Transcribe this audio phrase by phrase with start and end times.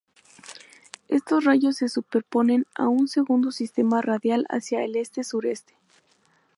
[1.09, 5.75] Estos rayos se superponen a un segundo sistema radial hacia el este-sureste.